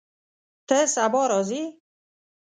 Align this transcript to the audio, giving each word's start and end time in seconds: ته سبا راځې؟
ته 0.67 0.77
سبا 0.95 1.21
راځې؟ 1.31 1.63